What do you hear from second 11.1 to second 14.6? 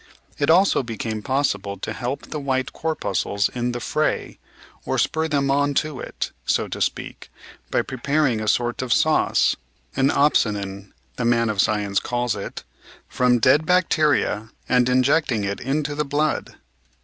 the man of science calls it— from dead bacteria